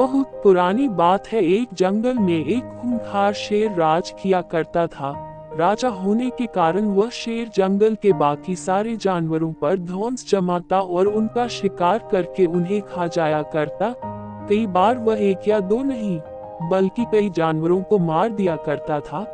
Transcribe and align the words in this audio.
बहुत 0.00 0.40
पुरानी 0.44 0.86
बात 0.88 1.26
है। 1.28 1.42
एक 1.44 1.68
जंगल 1.74 2.18
में 2.18 2.46
एक 2.46 2.78
खूंखार 2.82 3.32
शेर 3.32 3.72
राज 3.72 4.12
किया 4.22 4.40
करता 4.42 4.86
था। 4.86 5.12
राजा 5.58 5.88
होने 5.88 6.30
के 6.30 6.46
कारण 6.46 6.86
वह 6.86 7.10
शेर 7.10 7.48
जंगल 7.54 7.94
के 7.94 8.12
बाकी 8.12 8.54
सारे 8.56 8.96
जानवरों 8.96 9.52
पर 9.52 9.76
ध्वंस 9.76 10.28
जमाता 10.30 10.80
और 10.80 11.06
उनका 11.06 11.46
शिकार 11.48 12.08
करके 12.12 12.46
उन्हें 12.46 12.80
खा 12.82 13.06
जाया 13.06 13.42
करता। 13.42 13.92
कई 14.48 14.66
बार 14.66 14.98
वह 14.98 15.20
एक 15.20 15.48
या 15.48 15.60
दो 15.60 15.82
नहीं, 15.82 16.18
बल्कि 16.70 17.04
कई 17.04 17.30
जानवरों 17.30 17.82
को 17.82 17.98
मार 17.98 18.28
दिया 18.28 18.56
करता 18.56 19.00
था। 19.00 19.24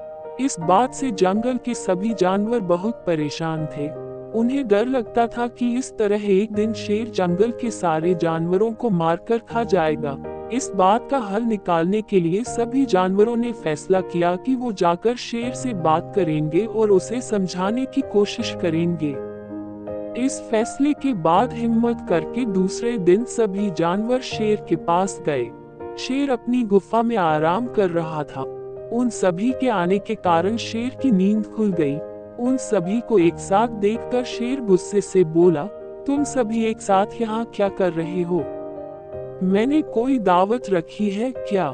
इस 0.41 0.61
बात 0.61 0.95
से 0.95 1.11
जंगल 1.11 1.57
के 1.57 1.75
सभी 1.75 2.15
जानवर 2.15 2.61
बहुत 2.61 3.05
परेशान 3.07 3.67
थे। 3.67 3.89
उन्हें 4.39 4.67
डर 4.69 4.87
लगता 4.87 5.27
था 5.27 5.47
कि 5.49 5.75
इस 5.75 5.97
तरह 5.99 6.31
एक 6.31 6.53
दिन 6.53 6.73
शेर 6.73 7.11
जंगल 7.11 7.51
के 7.51 7.71
सारे 7.71 8.15
जानवरों 8.15 8.73
को 8.73 8.91
मारकर 8.91 9.39
खा 9.39 9.65
जाएगा। 9.65 10.19
इस 10.53 10.71
बात 10.75 11.09
का 11.11 11.19
हल 11.19 11.43
निकालने 11.43 12.03
के 12.03 12.21
लिए 12.21 12.43
सभी 12.45 12.85
जानवरों 12.87 13.37
ने 13.37 13.53
फैसला 13.53 14.01
किया 14.01 14.37
कि 14.37 14.55
वो 14.55 14.73
जाकर 14.73 15.17
शेर 15.17 15.55
से 15.55 15.75
बात 15.75 16.13
करेंगे 16.17 16.65
और 16.67 16.91
उसे 16.91 17.21
समझाने 17.21 17.87
की 17.87 18.01
कोशिश 18.01 18.57
करेंगे। 18.63 19.15
इस 20.25 20.41
फैसले 20.41 20.93
के 20.93 21.15
बाद 21.15 21.53
हिम्मत 21.53 22.07
करके 22.09 22.45
दूसरे 22.45 22.99
दिन 22.99 23.25
सभी 23.25 23.71
जानवर 23.71 24.21
शेर 24.21 24.65
के 24.69 24.77
पास 24.77 25.23
गए। 25.27 25.51
शेर 25.99 26.31
अपनी 26.31 26.63
गुफा 26.63 27.03
में 27.03 27.17
आराम 27.17 27.67
कर 27.67 27.91
रहा 27.91 28.23
था। 28.23 28.43
उन 28.93 29.09
सभी 29.11 29.51
के 29.51 29.69
आने 29.69 29.99
के 29.99 30.15
कारण 30.15 30.57
शेर 30.57 30.99
की 31.03 31.11
नींद 31.11 31.47
खुल 31.47 31.73
गई। 31.73 31.97
उन 32.39 32.57
सभी 32.57 33.01
को 33.01 33.19
एक 33.19 33.39
साथ 33.39 33.69
देखकर 33.69 34.25
शेर 34.25 34.61
गुस्से 34.61 35.01
से 35.01 35.25
बोला, 35.25 35.65
तुम 36.07 36.25
सभी 36.25 36.65
एक 36.65 36.81
साथ 36.81 37.07
यहाँ 37.21 37.45
क्या 37.55 37.69
कर 37.69 37.93
रहे 37.93 38.23
हो? 38.23 38.45
मैंने 39.43 39.81
कोई 39.83 40.19
दावत 40.19 40.71
रखी 40.71 41.11
है 41.11 41.31
क्या? 41.31 41.73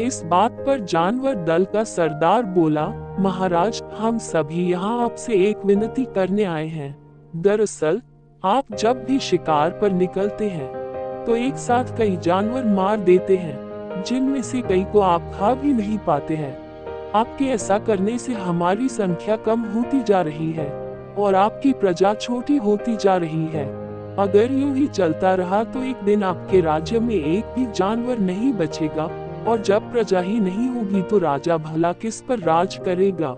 इस 0.00 0.22
बात 0.24 0.52
पर 0.52 0.80
जानवर 0.80 1.34
दल 1.34 1.64
का 1.64 1.84
सरदार 1.84 2.42
बोला, 2.42 2.86
महाराज, 3.18 3.82
हम 3.98 4.18
सभी 4.18 4.70
यहाँ 4.70 5.04
आपसे 5.04 5.34
एक 5.34 5.64
विनती 5.64 6.04
करने 6.04 6.44
आए 6.44 6.66
हैं। 6.66 6.96
दरअसल, 7.36 8.00
आप 8.44 8.74
जब 8.74 9.04
भी 9.04 9.18
शिकार 9.18 9.70
पर 9.70 9.92
निकलते 9.92 10.48
हैं 10.48 11.24
तो 11.24 11.36
एक 11.36 11.56
साथ 11.56 11.96
कई 11.98 12.16
जानवर 12.16 12.64
मार 12.64 13.00
देते 13.00 13.36
हैं, 13.36 14.02
जिनमें 14.02 14.42
से 14.42 14.62
कई 14.62 14.84
को 14.84 15.00
आप 15.00 15.32
खा 15.34 15.54
भी 15.54 15.72
नहीं 15.72 15.98
पाते 15.98 16.36
हैं। 16.36 16.56
आपके 17.14 17.44
ऐसा 17.44 17.78
करने 17.78 18.18
से 18.18 18.32
हमारी 18.32 18.88
संख्या 18.88 19.36
कम 19.36 19.60
होती 19.60 20.02
जा 20.02 20.22
रही 20.22 20.52
है, 20.52 20.70
और 21.18 21.34
आपकी 21.34 21.72
प्रजा 21.72 22.14
छोटी 22.14 22.56
होती 22.56 22.96
जा 22.96 23.16
रही 23.16 23.46
है। 23.46 23.79
अगर 24.20 24.52
यूँ 24.52 24.74
ही 24.74 24.86
चलता 24.88 25.34
रहा 25.34 25.62
तो 25.64 25.82
एक 25.82 26.02
दिन 26.04 26.22
आपके 26.22 26.60
राज्य 26.60 26.98
में 27.00 27.14
एक 27.14 27.44
भी 27.54 27.66
जानवर 27.72 28.18
नहीं 28.20 28.52
बचेगा, 28.52 29.04
और 29.48 29.60
जब 29.62 29.90
प्रजा 29.92 30.20
ही 30.20 30.38
नहीं 30.40 30.68
होगी 30.68 31.02
तो 31.02 31.18
राजा 31.18 31.56
भला 31.58 31.92
किस 31.92 32.20
पर 32.20 32.38
राज 32.38 32.76
करेगा? 32.76 33.36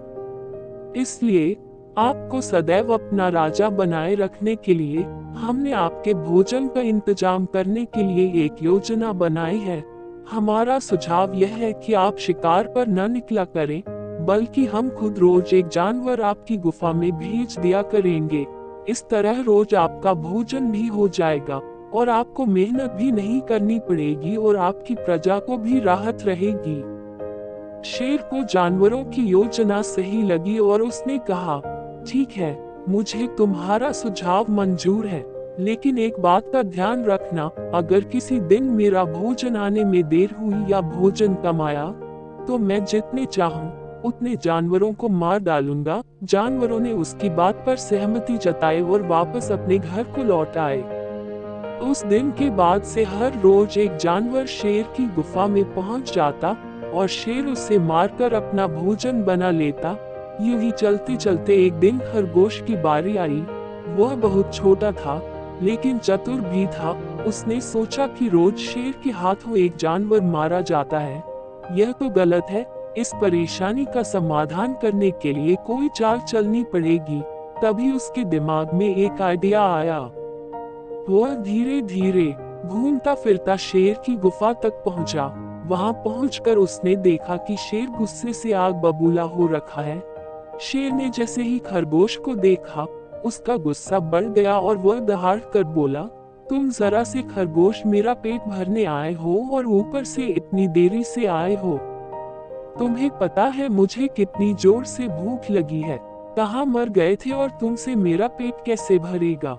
इसलिए, 0.97 1.53
आपको 1.99 2.41
सदैव 2.41 2.93
अपना 2.95 3.29
राजा 3.29 3.69
बनाए 3.71 4.15
रखने 4.15 4.55
के 4.57 4.75
लिए, 4.75 5.03
हमने 5.37 5.73
आपके 5.73 6.15
भोजन 6.15 6.67
का 6.69 6.81
इंतज़ाम 6.81 7.45
करने 7.47 7.85
के 7.85 8.03
लिए 8.05 8.45
एक 8.45 8.63
योजना 8.63 9.13
बनाई 9.15 9.59
है। 9.59 9.83
हमारा 10.31 10.79
सुझाव 10.79 11.35
यह 11.35 11.55
है 11.57 11.73
कि 11.75 11.95
आप 11.95 12.19
शिकार 12.19 12.67
पर 12.67 12.89
न 12.89 13.11
निकला 13.13 13.45
करें, 13.47 13.83
बल्कि 14.27 14.65
हम 14.67 14.89
खुद 14.91 15.19
रोज 15.19 15.55
एक 15.55 15.69
जानवर 15.69 16.21
आपकी 16.23 16.57
गुफा 16.57 16.93
में 16.93 17.11
भेज 17.13 17.59
दिया 17.59 17.83
करेंगे। 17.85 18.45
इस 18.89 19.05
तरह 19.09 19.41
रोज 19.43 19.75
आपका 19.75 20.13
भोजन 20.15 20.71
भी 20.71 20.87
हो 20.87 21.09
जाएगा, 21.09 21.61
और 21.95 22.09
आपको 22.09 22.47
मेहनत 22.47 22.91
भी 22.91 23.11
नहीं 23.13 23.41
करनी 23.41 23.79
पड़ेगी 23.79 24.37
और 24.37 24.57
आपकी 24.59 24.95
प्रजा 24.95 25.39
को 25.39 25.57
भी 25.59 25.81
राहत 25.81 26.23
रहेगी। 26.23 26.81
शेर 27.85 28.23
को 28.25 28.43
जानवरों 28.45 29.05
की 29.05 29.23
योजना 29.23 29.81
सही 29.83 30.23
लगी 30.23 30.59
और 30.59 30.83
उसने 30.83 31.19
कहा, 31.21 31.61
ठीक 32.09 32.33
है, 32.33 32.57
मुझे 32.89 33.27
तुम्हारा 33.39 33.93
सुझाव 33.93 34.51
मंजूर 34.51 35.07
है, 35.07 35.25
लेकिन 35.59 35.99
एक 35.99 36.21
बात 36.21 36.51
का 36.53 36.63
ध्यान 36.63 37.05
रखना, 37.05 37.51
अगर 37.75 38.05
किसी 38.05 38.41
दिन 38.43 38.65
मेरा 38.71 39.05
भोजन 39.05 39.57
आने 39.57 39.85
में 39.85 40.03
देर 40.09 40.35
हुई 40.41 40.65
या 40.71 40.81
भोजन 40.81 41.35
कमाया 41.35 41.85
तो 42.43 42.59
मैं 42.59 42.85
जितने 42.85 43.25
चाहूँ 43.27 43.71
उतने 44.05 44.35
जानवरों 44.37 44.93
को 44.93 45.09
मार 45.09 45.39
डालूँगा। 45.39 46.03
जानवरों 46.25 46.81
ने 46.81 46.93
उसकी 46.93 47.31
बात 47.31 47.63
पर 47.67 47.77
सहमति 47.77 48.37
जताई 48.37 48.81
और 48.83 49.03
वापस 49.03 49.51
अपने 49.53 49.79
घर 49.79 50.03
को 50.05 50.23
लौट 50.23 50.57
आए। 50.57 50.81
उस 51.83 52.05
दिन 52.05 52.31
के 52.31 52.51
बाद 52.51 52.83
से 52.83 53.05
हर 53.05 53.39
रोज 53.41 53.79
एक 53.79 53.97
जानवर 53.97 54.47
शेर 54.47 54.83
की 54.97 55.07
गुफा 55.07 55.47
में 55.47 55.65
पहुँच 55.75 56.15
जाता 56.15 56.57
और 56.95 57.09
शेर 57.09 57.47
उसे 57.47 57.79
मारकर 57.79 58.35
अपना 58.35 58.67
भोजन 58.67 59.23
बना 59.23 59.51
लेता। 59.51 59.97
यूँ 60.41 60.61
ही 60.61 60.71
चलते 60.71 61.17
चलते 61.17 61.57
एक 61.67 61.73
दिन 61.73 61.99
खरगोश 61.99 62.61
की 62.63 62.77
बारी 62.77 63.17
आई। 63.17 63.41
वह 63.97 64.15
बहुत 64.17 64.55
छोटा 64.55 64.93
था, 64.93 65.21
लेकिन 65.63 65.99
चतुर 65.99 66.41
भी 66.41 66.67
था। 66.67 66.93
उसने 67.27 67.61
सोचा 67.61 68.07
कि 68.09 68.29
रोज 68.29 68.57
शेर 68.57 68.95
के 69.05 69.11
हाथों 69.11 69.57
एक 69.57 69.77
जानवर 69.77 70.21
मारा 70.21 70.61
जाता 70.61 70.99
है। 70.99 71.23
यह 71.73 71.93
तो 71.93 72.09
गलत 72.11 72.47
है 72.51 72.63
इस 72.97 73.11
परेशानी 73.15 73.85
का 73.85 74.03
समाधान 74.03 74.73
करने 74.75 75.11
के 75.11 75.33
लिए 75.33 75.55
कोई 75.67 75.89
चाल 75.89 76.19
चलनी 76.21 76.63
पड़ेगी, 76.65 77.21
तभी 77.63 77.91
उसके 77.93 78.25
दिमाग 78.25 78.73
में 78.75 78.89
एक 78.89 79.21
आइडिया 79.23 79.63
आया। 79.67 79.99
वह 81.09 81.35
धीरे 81.35 81.81
धीरे 81.83 82.25
घूमता 82.69 83.15
फिरता 83.15 83.57
शेर 83.57 83.95
की 84.07 84.17
गुफा 84.17 84.53
तक 84.53 84.83
पहुँचा। 84.85 85.25
वहाँ 85.69 85.93
पहुंचकर 85.93 86.57
उसने 86.57 86.97
देखा 86.97 87.37
कि 87.37 87.57
शेर 87.57 87.87
गुस्से 87.89 88.33
से 88.33 88.53
आग 88.53 88.75
बबूला 88.75 89.23
हो 89.23 89.47
रखा 89.47 89.83
है। 89.83 89.99
शेर 90.61 90.93
ने 90.93 91.09
जैसे 91.09 91.43
ही 91.43 91.59
खरगोश 91.59 92.17
को 92.17 92.35
देखा, 92.35 92.85
उसका 93.25 93.57
गुस्सा 93.57 93.99
बढ़ 94.01 94.25
गया 94.25 94.59
और 94.59 94.77
वह 94.77 95.01
दहाड़ 95.01 95.39
कर 95.53 95.65
बोला, 95.65 96.03
तुम 96.51 96.69
जरा 96.71 97.03
से 97.05 97.23
खरगोश 97.23 97.83
मेरा 97.87 98.15
पेट 98.15 98.49
भरने 98.49 98.85
आए 98.85 99.13
हो 99.13 99.49
और 99.53 99.67
ऊपर 99.67 100.05
से 100.05 100.27
इतनी 100.27 100.69
देरी 100.69 101.03
से 101.05 101.27
आए 101.27 101.55
हो। 101.55 101.79
तुम्हें 102.79 103.11
पता 103.19 103.45
है 103.47 103.69
मुझे 103.69 104.07
कितनी 104.07 104.53
ज़ोर 104.55 104.85
से 104.85 105.09
भूख 105.09 105.51
लगी 105.51 105.81
है। 105.81 105.99
कहा 106.37 106.65
मर 106.65 106.89
गए 106.89 107.17
थे 107.17 107.31
और 107.31 107.51
तुमसे 107.51 107.95
मेरा 107.97 108.27
पेट 108.29 108.65
कैसे 108.67 108.99
भरेगा? 108.99 109.59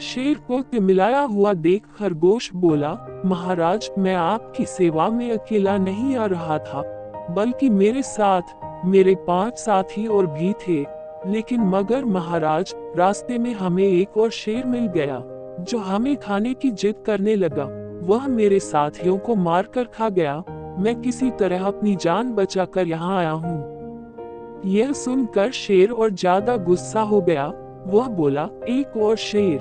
शेर 0.00 0.38
को 0.38 0.60
तिमिलाया 0.62 1.20
हुआ 1.20 1.52
देख 1.52 1.86
खरगोश 1.98 2.50
बोला, 2.54 2.92
महाराज, 3.24 3.90
मैं 3.98 4.14
आपकी 4.14 4.64
सेवा 4.64 5.08
में 5.08 5.30
अकेला 5.32 5.76
नहीं 5.78 6.16
आ 6.16 6.26
रहा 6.26 6.58
था, 6.58 6.82
बल्कि 7.30 7.70
मेरे 7.70 8.02
साथ, 8.02 8.54
मेरे 8.86 9.14
पाँच 9.26 9.58
साथी 9.58 10.06
और 10.06 10.26
भी 10.26 10.52
थे। 10.66 10.84
लेकिन 11.26 11.60
मगर 11.60 12.04
महाराज, 12.04 12.74
रास्ते 12.96 13.38
में 13.38 13.52
हमें 13.54 13.84
एक 13.84 14.16
और 14.16 14.30
शेर 14.30 14.64
मिल 14.66 14.86
गया, 14.86 15.22
जो 15.60 15.78
हमें 15.78 16.16
खाने 16.16 16.54
की 16.54 16.70
जिद 16.70 17.02
करने 17.06 17.34
लगा। 17.36 17.64
वह 18.06 18.26
मेरे 18.26 18.60
साथियों 18.60 19.18
को 19.18 19.34
मारकर 19.34 19.84
खा 19.84 20.08
गया 20.08 20.42
मैं 20.78 20.94
किसी 21.00 21.30
तरह 21.30 21.64
अपनी 21.66 21.94
जान 21.96 22.32
बचाकर 22.34 22.86
यहाँ 22.86 23.16
आया 23.18 23.30
हूँ। 23.30 24.62
यह 24.66 24.92
सुनकर 24.92 25.50
शेर 25.52 25.90
और 25.90 26.10
ज़्यादा 26.10 26.56
गुस्सा 26.58 27.00
हो 27.02 27.20
गया। 27.20 27.46
वह 27.86 28.08
बोला, 28.08 28.48
एक 28.68 28.96
और 28.96 29.16
शेर। 29.16 29.60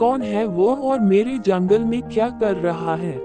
कौन 0.00 0.22
है 0.22 0.44
वो 0.46 0.74
और 0.82 1.00
मेरे 1.00 1.38
जंगल 1.38 1.84
में 1.84 2.00
क्या 2.02 2.28
कर 2.40 2.56
रहा 2.56 2.94
है? 2.94 3.16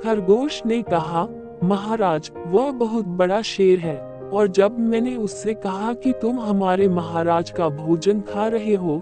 खरगोश 0.00 0.62
ने 0.66 0.80
कहा, 0.82 1.26
महाराज, 1.64 2.30
वह 2.46 2.70
बहुत 2.72 3.06
बड़ा 3.18 3.40
शेर 3.44 3.78
है, 3.78 3.96
और 4.26 4.48
जब 4.48 4.78
मैंने 4.80 5.14
उससे 5.16 5.54
कहा 5.56 5.92
कि 5.94 6.12
तुम 6.12 6.40
हमारे 6.40 6.88
महाराज 6.88 7.50
का 7.50 7.68
भोजन 7.68 8.20
खा 8.28 8.46
रहे 8.48 8.74
हो 8.74 9.00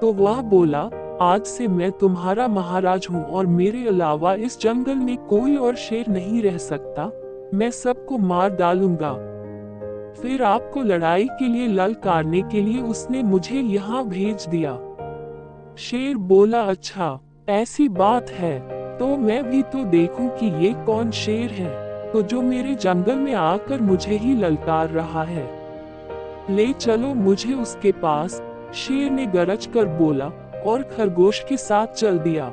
तो 0.00 0.12
वह 0.12 0.40
बोला 0.42 0.82
आज 1.20 1.44
से 1.44 1.66
मैं 1.68 1.90
तुम्हारा 1.92 2.46
महाराज 2.48 3.06
हूँ 3.10 3.24
और 3.26 3.46
मेरे 3.46 3.86
अलावा 3.88 4.34
इस 4.34 4.58
जंगल 4.60 4.94
में 4.94 5.16
कोई 5.26 5.56
और 5.56 5.76
शेर 5.76 6.08
नहीं 6.08 6.42
रह 6.42 6.58
सकता। 6.58 7.06
मैं 7.54 7.70
सबको 7.70 8.18
मार 8.18 8.50
डालूँगा। 8.50 9.10
फिर 10.22 10.42
आपको 10.42 10.82
लड़ाई 10.82 11.26
के 11.32 11.48
लिए 11.48 11.66
ललकारने 11.66 12.42
के 12.42 12.62
लिए 12.62 12.82
उसने 12.82 13.22
मुझे 13.22 13.60
यहाँ 13.60 14.06
भेज 14.08 14.46
दिया। 14.48 14.78
शेर 15.78 16.16
बोला 16.16 16.62
अच्छा 16.62 17.18
ऐसी 17.48 17.88
बात 17.90 18.30
है 18.30 18.58
तो 18.98 19.16
मैं 19.16 19.42
भी 19.50 19.62
तो 19.64 19.84
देखूँ 19.90 20.30
कि 20.38 20.54
ये 20.64 20.72
कौन 20.86 21.10
शेर 21.16 21.50
है 21.50 22.12
तो 22.12 22.22
जो 22.22 22.42
मेरे 22.42 22.74
जंगल 22.74 23.16
में 23.16 23.34
आकर 23.34 23.80
मुझे 23.82 24.16
ही 24.16 24.34
ललकार 24.36 24.90
रहा 24.90 25.22
है। 25.24 25.48
ले 26.50 26.72
चलो 26.72 27.14
मुझे 27.16 27.54
उसके 27.54 27.92
पास, 27.92 28.42
शेर 28.76 29.10
ने 29.10 29.26
गरज 29.26 29.66
कर 29.66 29.96
बोला। 29.98 30.32
और 30.66 30.82
खरगोश 30.82 31.44
के 31.48 31.56
साथ 31.56 31.86
चल 31.86 32.18
दिया। 32.18 32.48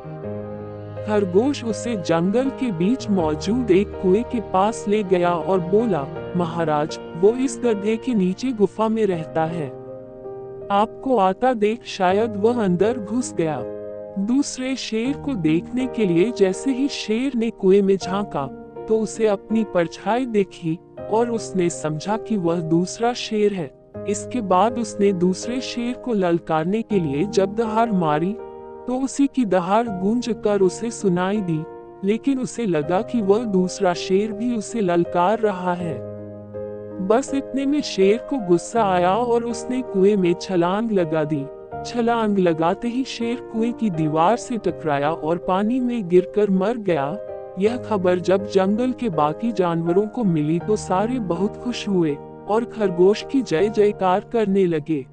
खरगोश 1.08 1.64
उसे 1.64 1.96
जंगल 1.98 2.50
के 2.50 2.72
बीच 2.72 3.10
मौजूद 3.10 3.72
एक 3.72 3.88
कुएँ 4.02 4.24
के 4.24 4.40
पास 4.42 4.86
ले 4.88 5.04
गया 5.04 5.34
और 5.34 5.60
बोला, 5.60 6.06
महाराज, 6.36 7.00
वो 7.18 7.30
इस 7.30 7.60
गड्ढे 7.64 7.96
के 7.98 8.14
नीचे 8.14 8.52
गुफा 8.52 8.88
में 8.88 9.06
रहता 9.06 9.46
है। 9.46 9.68
आपको 10.72 11.18
आता 11.18 11.54
देख 11.54 11.84
शायद 11.86 12.36
वह 12.36 12.64
अंदर 12.64 13.00
घुस 13.00 13.34
गया। 13.34 13.62
दूसरे 14.20 14.76
शेर 14.76 15.18
को 15.18 15.34
देखने 15.34 15.86
के 15.88 16.06
लिए 16.06 16.32
जैसे 16.32 16.72
ही 16.72 16.88
शेर 16.88 17.32
ने 17.36 17.50
कुएँ 17.50 17.82
में 17.82 17.98
झांका 17.98 18.46
तो 18.88 19.00
उसे 19.00 19.28
अपनी 19.28 19.64
परछाई 19.64 20.26
देखी 20.26 20.78
और 21.12 21.30
उसने 21.30 21.70
समझा 21.70 22.18
कि 22.18 22.38
वह 22.38 22.60
दूसरा 22.60 23.14
शेर 23.14 23.54
है। 23.54 23.72
इसके 24.10 24.42
बाद 24.42 24.78
उसने 24.80 25.12
दूसरे 25.14 25.60
शेर 25.62 25.94
को 25.96 26.14
ललकारने 26.14 26.82
के 26.82 27.00
लिए 27.00 27.24
जब 27.26 27.56
दहाड़ 27.56 27.92
मारी 27.92 28.32
तो 28.88 29.00
उसी 29.00 29.28
की 29.28 29.46
दहाड़ 29.46 29.88
गूंज 29.88 30.30
कर 30.44 30.62
उसे 30.62 30.92
सुनाई 30.92 31.42
दी, 31.42 31.64
लेकिन 32.04 32.40
उसे 32.40 32.66
लगा 32.66 33.02
कि 33.02 33.22
वह 33.22 33.46
दूसरा 33.46 33.94
शेर 33.94 34.32
भी 34.32 34.56
उसे 34.56 34.82
ललकार 34.82 35.40
रहा 35.40 35.74
है। 35.74 35.98
बस 37.08 37.34
इतने 37.34 37.66
में 37.66 37.82
शेर 37.82 38.18
को 38.30 38.38
गुस्सा 38.38 38.84
आया 38.84 39.16
और 39.16 39.44
उसने 39.44 39.82
कुएँ 39.82 40.16
में 40.16 40.34
छलांग 40.34 40.92
लगा 40.92 41.24
दी। 41.24 41.46
छलांग 41.86 42.38
लगाते 42.40 42.88
ही 42.88 43.04
शेर 43.04 43.40
कुएँ 43.54 43.72
की 43.72 43.90
दीवार 43.90 44.38
से 44.38 44.58
टकराया 44.58 45.12
और 45.12 45.38
पानी 45.38 45.80
में 45.80 46.08
गिरकर 46.10 46.50
मर 46.50 46.78
गया। 46.78 47.18
यह 47.60 47.78
खबर 47.78 48.20
जब 48.20 48.48
जंगल 48.48 48.92
के 48.92 49.10
बाकी 49.10 49.52
जानवरों 49.52 50.08
को 50.08 50.24
मिली 50.24 50.60
तो 50.60 50.76
सारे 50.76 51.20
बहुत 51.20 51.58
खुश 51.58 51.88
हुए। 51.88 52.16
और 52.50 52.66
खरगोश 52.66 53.26
की 53.32 53.42
जय 53.42 53.70
जयकार 53.70 54.20
करने 54.34 54.66
लगे। 54.66 55.06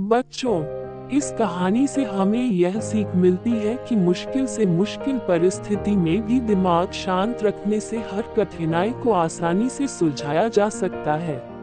बच्चों, 0.00 0.62
इस 1.08 1.32
कहानी 1.38 1.86
से 1.86 2.04
हमें 2.04 2.44
यह 2.44 2.80
सीख 2.80 3.14
मिलती 3.16 3.50
है 3.50 3.74
कि 3.88 3.96
मुश्किल 3.96 4.46
से 4.46 4.66
मुश्किल 4.66 5.18
परिस्थिति 5.18 5.96
में 5.96 6.26
भी 6.26 6.40
दिमाग 6.40 6.90
शांत 6.90 7.42
रखने 7.42 7.80
से 7.80 7.98
हर 7.98 8.22
कठिनाई 8.36 8.90
को 8.90 9.12
आसानी 9.12 9.68
से 9.68 9.86
सुलझाया 9.86 10.48
जा 10.48 10.68
सकता 10.68 11.14
है। 11.14 11.57